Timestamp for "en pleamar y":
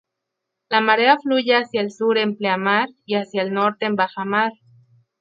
2.17-3.13